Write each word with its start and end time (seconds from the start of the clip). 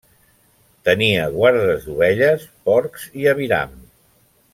Tenia 0.87 1.27
guardes 1.35 1.85
d'ovelles, 1.89 2.47
porcs 2.71 3.05
i 3.23 3.29
aviram. 3.35 3.77